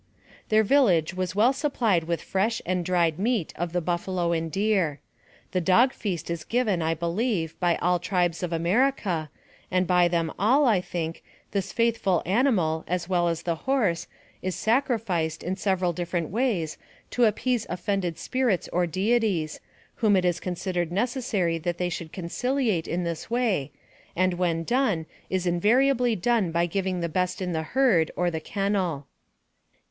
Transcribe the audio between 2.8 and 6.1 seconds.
dried meat of the buffalo and deer. The dog